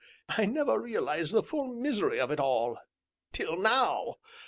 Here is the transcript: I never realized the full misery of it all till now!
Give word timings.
I 0.29 0.45
never 0.45 0.79
realized 0.79 1.31
the 1.31 1.43
full 1.43 1.67
misery 1.67 2.19
of 2.19 2.31
it 2.31 2.39
all 2.39 2.79
till 3.33 3.55
now! 3.55 4.15